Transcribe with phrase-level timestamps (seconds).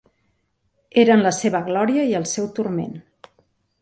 [1.01, 3.01] Eren la seva glòria i el seu turment.